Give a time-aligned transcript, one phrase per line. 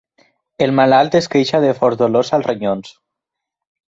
[0.65, 2.91] El malalt es queixa de forts dolors als ronyons.